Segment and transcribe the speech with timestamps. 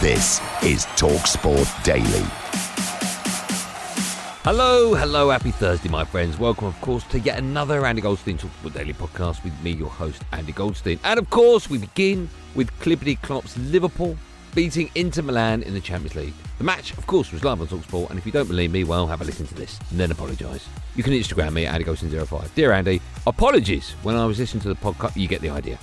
[0.00, 2.26] This is TalkSport Daily.
[4.44, 6.38] Hello, hello, happy Thursday, my friends.
[6.38, 10.22] Welcome, of course, to yet another Andy Goldstein Talksport Daily podcast with me, your host,
[10.32, 11.00] Andy Goldstein.
[11.02, 14.16] And of course, we begin with Clippity Klopp's Liverpool
[14.54, 16.34] beating Inter Milan in the Champions League.
[16.58, 19.06] The match, of course, was live on Talksport, and if you don't believe me, well,
[19.06, 20.68] have a listen to this and then apologise.
[20.94, 22.54] You can Instagram me at AndyGoldstein05.
[22.54, 23.90] Dear Andy, apologies.
[24.02, 25.78] When I was listening to the podcast, you get the idea.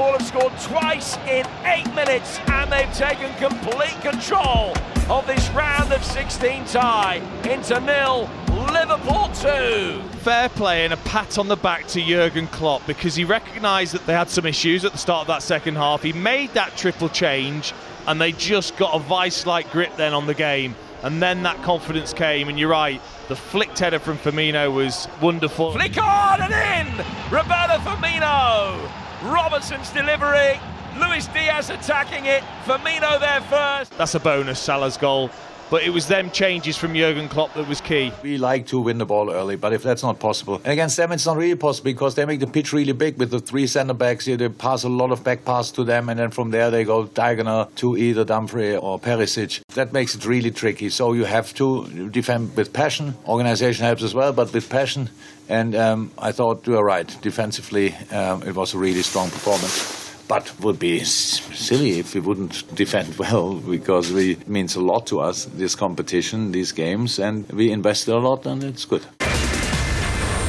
[0.00, 4.72] Liverpool have scored twice in eight minutes, and they've taken complete control
[5.10, 7.16] of this round of 16 tie.
[7.44, 8.30] Inter nil,
[8.72, 10.02] Liverpool 2.
[10.20, 14.06] Fair play and a pat on the back to Jurgen Klopp because he recognised that
[14.06, 16.02] they had some issues at the start of that second half.
[16.02, 17.74] He made that triple change,
[18.06, 20.74] and they just got a vice-like grip then on the game.
[21.02, 25.72] And then that confidence came, and you're right, the flicked header from Firmino was wonderful.
[25.72, 26.96] Flick on and in!
[27.30, 29.09] Roberto Firmino!
[29.22, 30.58] Robertson's delivery.
[30.98, 32.42] Luis Diaz attacking it.
[32.64, 33.96] Firmino there first.
[33.96, 35.30] That's a bonus, Salah's goal.
[35.70, 38.12] But it was them changes from Jurgen Klopp that was key.
[38.24, 41.12] We like to win the ball early, but if that's not possible, and against them
[41.12, 43.94] it's not really possible because they make the pitch really big with the three centre
[43.94, 44.24] backs.
[44.24, 47.06] They pass a lot of back pass to them, and then from there they go
[47.06, 49.60] diagonal to either Dumfries or Perisic.
[49.74, 50.90] That makes it really tricky.
[50.90, 53.14] So you have to defend with passion.
[53.28, 55.08] Organisation helps as well, but with passion.
[55.48, 57.16] And um, I thought you were right.
[57.22, 62.72] Defensively, um, it was a really strong performance but would be silly if we wouldn't
[62.76, 67.72] defend well because it means a lot to us this competition these games and we
[67.72, 69.04] invested a lot and it's good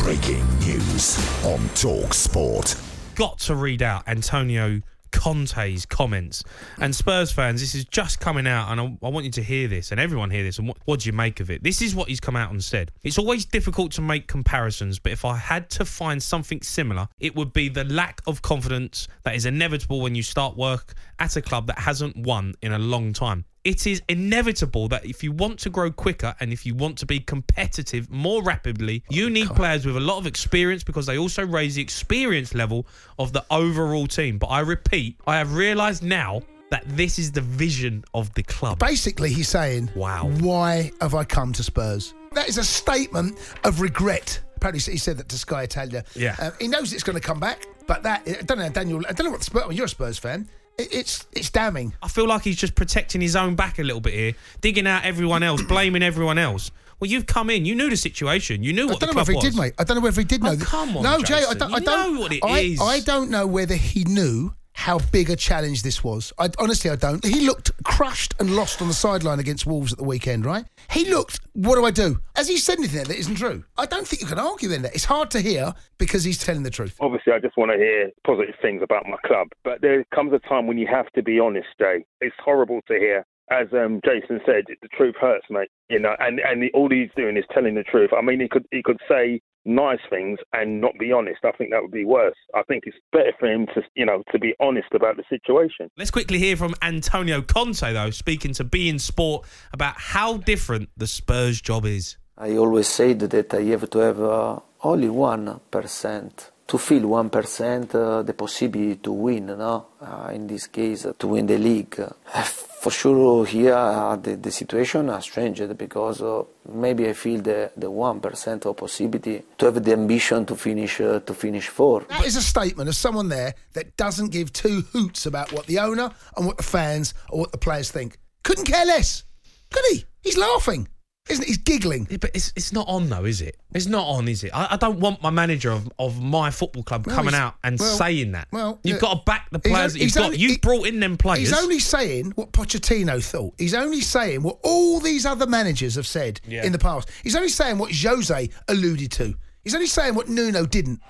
[0.03, 2.75] Breaking news on Talk Sport.
[3.15, 4.81] got to read out Antonio
[5.11, 6.43] Conte's comments.
[6.79, 9.67] And Spurs fans, this is just coming out, and I, I want you to hear
[9.67, 10.57] this, and everyone hear this.
[10.59, 11.63] And what, what do you make of it?
[11.63, 12.91] This is what he's come out and said.
[13.03, 17.35] It's always difficult to make comparisons, but if I had to find something similar, it
[17.35, 21.41] would be the lack of confidence that is inevitable when you start work at a
[21.41, 23.45] club that hasn't won in a long time.
[23.63, 27.05] It is inevitable that if you want to grow quicker and if you want to
[27.05, 31.45] be competitive more rapidly, you need players with a lot of experience because they also
[31.45, 32.87] raise the experience level
[33.19, 34.39] of the overall team.
[34.39, 36.41] But I repeat, I have realised now
[36.71, 38.79] that this is the vision of the club.
[38.79, 40.31] Basically, he's saying, Wow.
[40.39, 42.15] why have I come to Spurs?
[42.31, 44.39] That is a statement of regret.
[44.55, 46.03] Apparently, he said that to Sky Italia.
[46.15, 46.35] Yeah.
[46.39, 49.01] Uh, he knows it's going to come back, but that I don't know, Daniel.
[49.07, 49.63] I don't know what the Spurs.
[49.63, 50.47] Well, you're a Spurs fan.
[50.81, 51.93] It, it's it's damning.
[52.01, 55.03] I feel like he's just protecting his own back a little bit here, digging out
[55.03, 56.71] everyone else, blaming everyone else.
[56.99, 59.21] Well, you've come in, you knew the situation, you knew I what the don't know
[59.21, 59.45] whether he was.
[59.45, 59.73] did, mate.
[59.79, 60.57] I don't know whether he did oh, know.
[60.61, 61.43] Oh, come on, no, Jay.
[61.47, 61.73] I don't.
[61.73, 62.81] I don't know what it I, is.
[62.81, 66.33] I don't know whether he knew how big a challenge this was.
[66.39, 67.23] I honestly, I don't.
[67.23, 70.65] He looked crushed and lost on the sideline against Wolves at the weekend, right?
[70.89, 71.39] He looked.
[71.53, 72.19] What do I do?
[72.35, 73.63] Has he said anything that isn't true?
[73.77, 76.63] I don't think you can argue in That it's hard to hear because he's telling
[76.63, 76.95] the truth.
[76.99, 80.39] obviously I just want to hear positive things about my club, but there comes a
[80.39, 82.03] time when you have to be honest, Jay.
[82.19, 83.25] It's horrible to hear.
[83.51, 85.69] As um, Jason said, the truth hurts, mate.
[85.89, 88.11] You know, and and all he's doing is telling the truth.
[88.17, 91.39] I mean, he could he could say nice things and not be honest.
[91.43, 92.35] I think that would be worse.
[92.55, 95.89] I think it's better for him to you know to be honest about the situation.
[95.97, 100.89] Let's quickly hear from Antonio Conte, though, speaking to Be in Sport about how different
[100.95, 102.17] the Spurs job is.
[102.37, 107.29] I always said that I have to have uh, only one percent to feel one
[107.29, 109.47] percent uh, the possibility to win.
[109.47, 112.01] No, uh, in this case, uh, to win the league.
[112.81, 117.71] For sure, here uh, the, the situation has changed because uh, maybe I feel the
[117.77, 122.07] the one percent of possibility to have the ambition to finish uh, to finish fourth.
[122.07, 125.77] That is a statement of someone there that doesn't give two hoots about what the
[125.77, 128.17] owner and what the fans or what the players think.
[128.41, 129.25] Couldn't care less.
[129.71, 130.05] Could he?
[130.23, 130.87] He's laughing.
[131.29, 131.47] Isn't it?
[131.47, 132.07] He's giggling.
[132.09, 133.55] Yeah, but it's it's not on though, is it?
[133.73, 134.51] It's not on, is it?
[134.55, 137.55] I, I don't want my manager of, of my football club Well, coming he's- out
[137.63, 138.47] and well- saying that.
[138.51, 139.01] well, you've yeah.
[139.01, 140.25] got to back the He's players on- that you've he's got.
[140.25, 141.39] only- You've he- brought in them players.
[141.49, 143.53] He's only saying what Pochettino thought.
[143.59, 146.65] He's only saying what all these other managers have said Yeah.
[146.65, 147.09] in the past.
[147.23, 149.35] He's only saying what Jose alluded to.
[149.63, 151.01] He's only saying what Nuno didn't.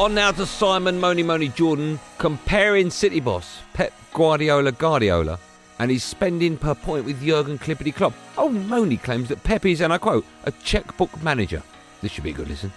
[0.00, 5.38] On now to Simon Moni Moni Jordan comparing City boss Pep Guardiola Guardiola
[5.78, 8.14] and his spending per point with Jurgen Klippity Klopp.
[8.38, 11.62] Oh, Moni claims that Pep is, and I quote, a checkbook manager.
[12.00, 12.72] This should be a good listen.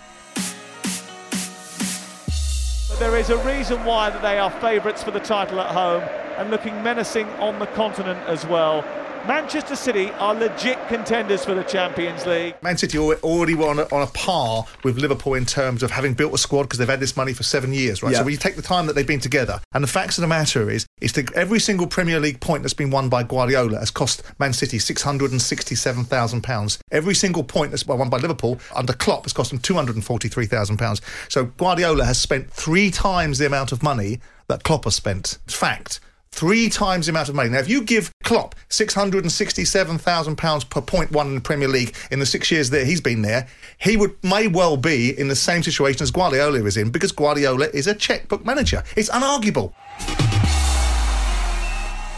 [2.90, 6.04] But there is a reason why that they are favourites for the title at home
[6.38, 8.84] and looking menacing on the continent as well.
[9.28, 12.56] Manchester City are legit contenders for the Champions League.
[12.64, 15.92] Man City al- already were on a, on a par with Liverpool in terms of
[15.92, 18.14] having built a squad because they've had this money for seven years, right?
[18.14, 18.20] Yeah.
[18.20, 20.28] So when you take the time that they've been together, and the facts of the
[20.28, 23.92] matter is, is that every single Premier League point that's been won by Guardiola has
[23.92, 26.80] cost Man City six hundred and sixty-seven thousand pounds.
[26.92, 30.06] Every single point that's won by Liverpool under Klopp has cost them two hundred and
[30.06, 31.02] forty-three thousand pounds.
[31.28, 35.38] So Guardiola has spent three times the amount of money that Klopp has spent.
[35.44, 36.00] It's fact.
[36.38, 37.50] Three times the amount of money.
[37.50, 42.28] Now, if you give Klopp £667,000 per point one in the Premier League in the
[42.28, 43.48] six years that he's been there,
[43.80, 47.69] he would may well be in the same situation as Guardiola is in because Guardiola
[47.74, 48.84] is a checkbook manager.
[48.95, 49.74] It's unarguable.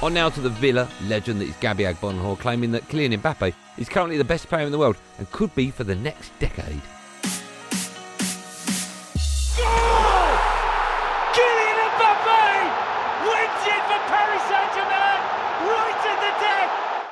[0.03, 3.87] On now to the Villa legend that is Gabby Agbonlahor claiming that Kylian Mbappe is
[3.87, 6.81] currently the best player in the world and could be for the next decade.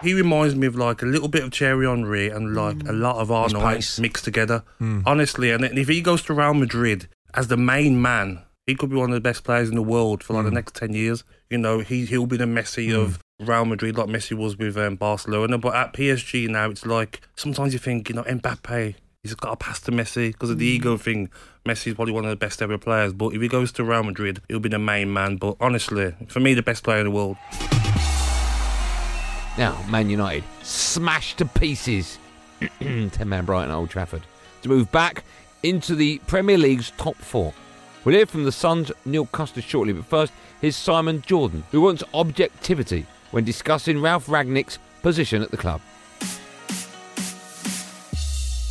[0.07, 3.18] He reminds me of like a little bit of Thierry Henry and like a lot
[3.18, 4.63] of Arnold mixed together.
[4.77, 5.01] Hmm.
[5.06, 8.95] Honestly, and if he goes to Real Madrid as the main man, he could be
[8.95, 10.56] one of the best players in the world for like the hmm.
[10.56, 11.25] next ten years.
[11.50, 13.01] You know, he he'll be the Messi hmm.
[13.01, 15.57] of Real Madrid, like Messi was with um, Barcelona.
[15.57, 18.95] But at PSG now, it's like sometimes you think, you know, Mbappe.
[19.24, 21.30] He's got to pass to Messi because of the ego thing.
[21.68, 24.42] Messi's probably one of the best ever players, but if he goes to Real Madrid,
[24.48, 25.36] he'll be the main man.
[25.36, 27.36] But honestly, for me, the best player in the world.
[29.57, 32.19] Now, Man United smashed to pieces
[32.80, 34.21] 10 man Brighton Old Trafford
[34.62, 35.24] to move back
[35.63, 37.56] into the Premier League's top four.
[38.06, 40.31] We'll hear from the Suns' Neil Custis shortly, but first,
[40.62, 45.81] here's Simon Jordan, who wants objectivity when discussing Ralf Rangnick's position at the club.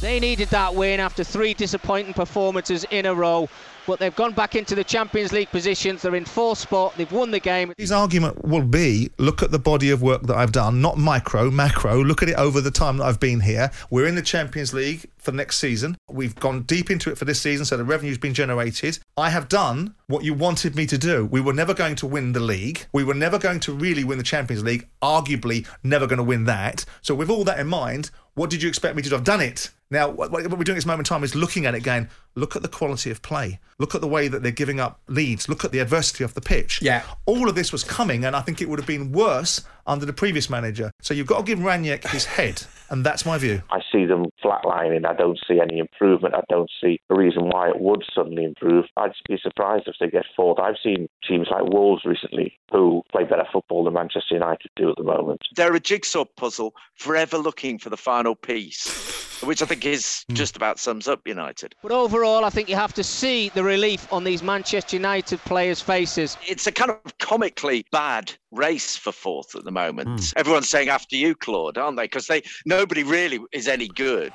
[0.07, 3.49] They needed that win after three disappointing performances in a row,
[3.89, 6.03] but they've gone back into the Champions League positions.
[6.03, 6.95] They're in fourth spot.
[6.97, 7.73] They've won the game.
[7.77, 11.51] His argument will be look at the body of work that I've done, not micro,
[11.51, 12.05] macro.
[12.05, 13.73] Look at it over the time that I've been here.
[13.91, 15.99] We're in the Champions League for next season.
[16.09, 19.01] We've gone deep into it for this season, so the revenue's been generated.
[19.17, 21.27] I have done what you wanted me to do.
[21.27, 22.87] We were never going to win the league.
[22.93, 26.45] We were never going to really win the Champions League, arguably never going to win
[26.45, 26.85] that.
[27.03, 29.17] So, with all that in mind, what did you expect me to do?
[29.17, 29.71] I've done it.
[29.91, 32.11] Now, what we're doing at this moment in time is looking at it again.
[32.35, 33.61] Look at the quality of play.
[33.79, 35.49] Look at the way that they're giving up leads.
[35.49, 36.83] Look at the adversity of the pitch.
[36.83, 37.03] Yeah.
[37.25, 40.13] All of this was coming, and I think it would have been worse under the
[40.13, 40.91] previous manager.
[41.01, 43.63] So you've got to give Rangnick his head, and that's my view.
[43.71, 45.07] I see them flatlining.
[45.07, 46.35] I don't see any improvement.
[46.35, 48.87] I don't see a reason why it would suddenly improve.
[48.97, 50.59] I'd be surprised if they get fourth.
[50.59, 54.97] I've seen teams like Wolves recently who play better football than Manchester United do at
[54.97, 55.41] the moment.
[55.55, 60.35] They're a jigsaw puzzle, forever looking for the final piece, which I think is hmm.
[60.35, 61.75] just about sums up United.
[61.83, 65.81] But overall, I think you have to see the relief on these Manchester United players'
[65.81, 66.37] faces.
[66.47, 70.09] It's a kind of comically bad race for fourth at the moment.
[70.09, 70.39] Hmm.
[70.39, 72.05] Everyone's saying after you, Claude, aren't they?
[72.05, 74.33] Because they nobody really is any good.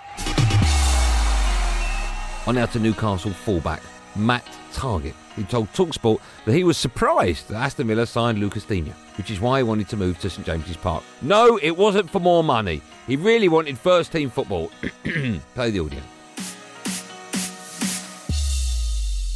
[2.47, 3.83] On out to Newcastle fullback
[4.15, 8.91] Matt Targett, who told Talksport that he was surprised that Aston Villa signed Lucas Digne,
[9.17, 11.03] which is why he wanted to move to St James's Park.
[11.21, 12.81] No, it wasn't for more money.
[13.07, 14.71] He really wanted first team football.
[15.53, 15.99] Play the audio.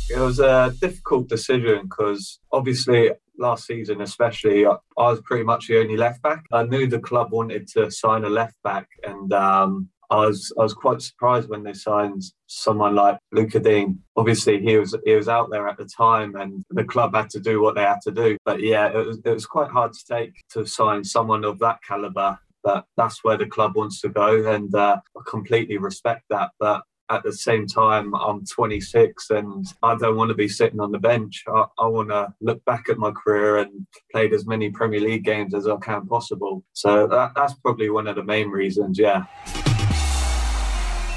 [0.10, 5.80] It was a difficult decision because obviously last season, especially, I, was pretty much the
[5.80, 6.46] only left back.
[6.52, 10.64] I knew the club wanted to sign a left back, and um, I was I
[10.64, 13.98] was quite surprised when they signed someone like Luca Digne.
[14.16, 17.40] Obviously, he was he was out there at the time, and the club had to
[17.40, 18.38] do what they had to do.
[18.46, 21.80] But yeah, it was it was quite hard to take to sign someone of that
[21.88, 22.38] caliber.
[22.64, 26.52] But that's where the club wants to go, and uh, I completely respect that.
[26.60, 30.92] But at the same time, I'm 26 and I don't want to be sitting on
[30.92, 31.44] the bench.
[31.48, 35.24] I, I want to look back at my career and played as many Premier League
[35.24, 36.64] games as I can possible.
[36.74, 39.26] So that, that's probably one of the main reasons, yeah.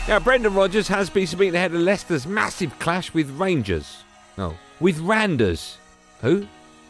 [0.09, 4.05] Now, Brendan Rodgers has been speaking ahead of Leicester's massive clash with Rangers.
[4.39, 5.77] No, with Randers.
[6.23, 6.47] Who?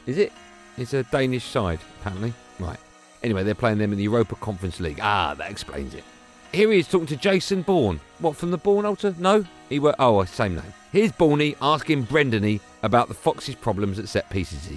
[0.06, 0.32] Is it?
[0.76, 2.32] It's a Danish side, apparently.
[2.60, 2.78] Right.
[3.24, 5.00] Anyway, they're playing them in the Europa Conference League.
[5.02, 6.04] Ah, that explains it.
[6.52, 7.98] Here he is talking to Jason Bourne.
[8.20, 9.12] What, from the Bourne Altar?
[9.18, 9.44] No?
[9.68, 10.72] He were oh, same name.
[10.92, 14.70] Here's Bourney asking Brendany about the Foxes' problems at set pieces.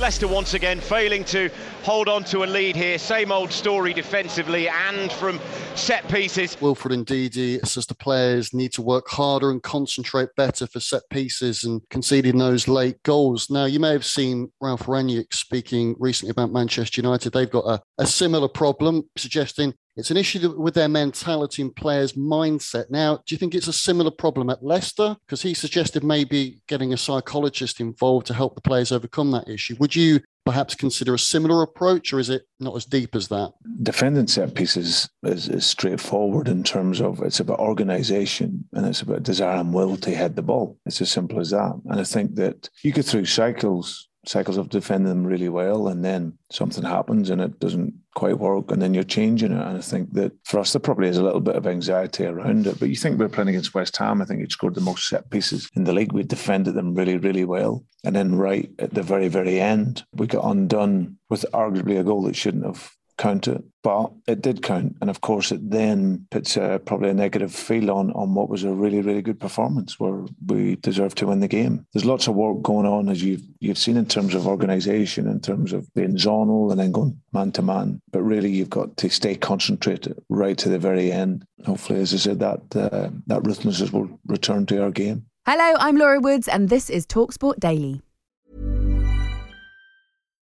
[0.00, 1.50] Leicester once again failing to
[1.82, 2.98] hold on to a lead here.
[2.98, 5.38] Same old story defensively and from
[5.74, 6.58] set pieces.
[6.58, 11.64] Wilfred Ndidi says the players need to work harder and concentrate better for set pieces
[11.64, 13.50] and conceding those late goals.
[13.50, 17.34] Now, you may have seen Ralf Rangnick speaking recently about Manchester United.
[17.34, 22.14] They've got a, a similar problem, suggesting it's an issue with their mentality and players'
[22.14, 22.90] mindset.
[22.90, 25.14] Now, do you think it's a similar problem at Leicester?
[25.26, 29.76] Because he suggested maybe getting a psychologist involved to help the players overcome that issue.
[29.78, 33.52] Would you perhaps consider a similar approach, or is it not as deep as that?
[33.82, 39.22] Defending set pieces is, is straightforward in terms of it's about organisation and it's about
[39.22, 40.78] desire and will to head the ball.
[40.86, 41.78] It's as simple as that.
[41.84, 46.04] And I think that you go through cycles cycles of defending them really well, and
[46.04, 49.60] then something happens and it doesn't quite work, and then you're changing it.
[49.60, 52.66] And I think that for us, there probably is a little bit of anxiety around
[52.66, 52.78] it.
[52.78, 55.30] But you think we're playing against West Ham, I think he'd scored the most set
[55.30, 56.12] pieces in the league.
[56.12, 57.84] We defended them really, really well.
[58.04, 62.22] And then right at the very, very end, we got undone with arguably a goal
[62.22, 64.96] that shouldn't have count it, but it did count.
[65.00, 68.64] And of course, it then puts uh, probably a negative feel on, on what was
[68.64, 71.86] a really, really good performance where we deserved to win the game.
[71.92, 75.40] There's lots of work going on, as you've, you've seen in terms of organisation, in
[75.40, 78.00] terms of being zonal and then going man to man.
[78.10, 81.44] But really, you've got to stay concentrated right to the very end.
[81.66, 85.26] Hopefully, as I said, that, uh, that ruthlessness will return to our game.
[85.46, 88.00] Hello, I'm Laura Woods, and this is Talksport Daily.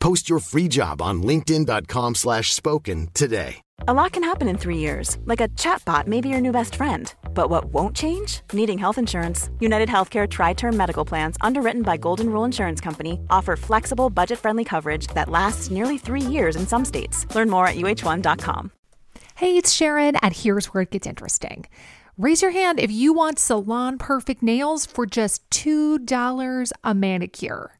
[0.00, 3.60] Post your free job on linkedin.com slash spoken today.
[3.88, 6.74] A lot can happen in three years, like a chatbot may be your new best
[6.74, 7.14] friend.
[7.32, 8.40] But what won't change?
[8.52, 9.48] Needing health insurance.
[9.60, 14.38] United Healthcare Tri Term Medical Plans, underwritten by Golden Rule Insurance Company, offer flexible, budget
[14.38, 17.26] friendly coverage that lasts nearly three years in some states.
[17.34, 18.70] Learn more at uh1.com.
[19.34, 21.66] Hey, it's Sharon, and here's where it gets interesting.
[22.18, 27.79] Raise your hand if you want salon perfect nails for just $2 a manicure.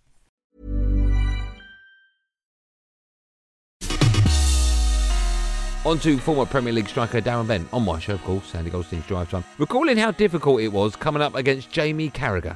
[5.83, 9.07] On to former Premier League striker Darren Bent, on my show, of course, Sandy Goldstein's
[9.07, 12.55] Drive Time, recalling how difficult it was coming up against Jamie Carragher.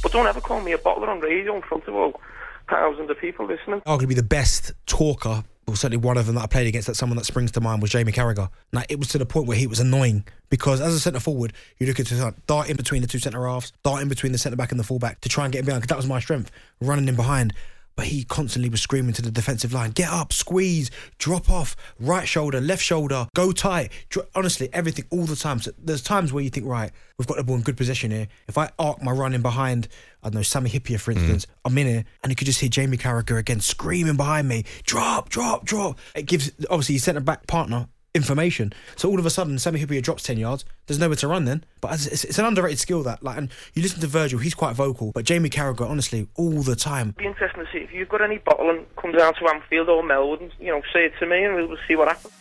[0.00, 2.20] But don't ever call me a bottler on radio in front of all
[2.70, 3.80] thousands of people listening.
[3.80, 7.16] Arguably the best talker, or certainly one of them that I played against, that someone
[7.16, 8.50] that springs to mind was Jamie Carragher.
[8.72, 11.52] Now, it was to the point where he was annoying because as a centre forward,
[11.78, 14.38] you look at to dart in between the two centre halves, dart in between the
[14.38, 16.06] centre back and the full back to try and get him behind because that was
[16.06, 17.52] my strength, running in behind
[18.00, 22.26] but he constantly was screaming to the defensive line, get up, squeeze, drop off, right
[22.26, 23.92] shoulder, left shoulder, go tight.
[24.34, 25.60] Honestly, everything all the time.
[25.60, 28.26] So there's times where you think, right, we've got the ball in good position here.
[28.48, 29.86] If I arc my running behind,
[30.22, 31.50] I don't know, Sami Hyypiä, for instance, mm.
[31.66, 35.28] I'm in here and you could just hear Jamie Carragher again screaming behind me, drop,
[35.28, 35.98] drop, drop.
[36.14, 38.72] It gives, obviously, your centre back partner information.
[38.96, 40.64] So all of a sudden, Sami Hyypiä drops 10 yards.
[40.86, 41.64] There's nowhere to run then.
[41.80, 44.74] But it's, it's, an underrated skill that, like, and you listen to Virgil, he's quite
[44.74, 45.12] vocal.
[45.12, 47.10] But Jamie Carragher, honestly, all the time.
[47.10, 50.02] It'd be interesting to see if you've got any bottling, come down to Anfield or
[50.02, 52.34] Melwood and, you know, say it to me and we'll, we'll see what happens.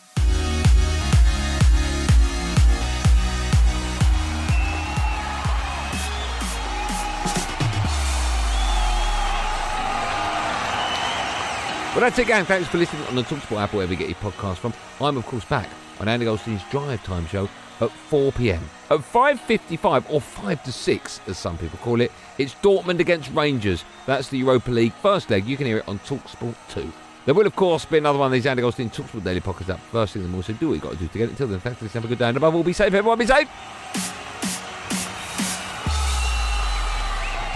[12.00, 12.46] Well, that's it, gang.
[12.46, 14.74] Thanks for listening on the Talksport app, wherever you get your podcast from.
[15.01, 17.50] I'm, of course, back on Andy Goldstein's Drive Time show
[17.82, 18.63] at 4 p.m.
[18.89, 23.84] At 5.55, or 5 to 6, as some people call it, it's Dortmund against Rangers.
[24.06, 25.46] That's the Europa League first leg.
[25.46, 26.89] You can hear it on Talksport 2.
[27.25, 29.82] There will, of course, be another one of these Andy Goldstein Talksport Daily podcasts up
[29.91, 31.32] first thing in the morning, so do what you've got to do to get it.
[31.32, 32.03] Until then, thanks for listening.
[32.03, 32.94] Have a good day, and above all, be safe.
[32.94, 33.50] Everyone, be safe.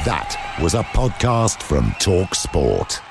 [0.04, 3.02] That was a podcast from Talk Sport.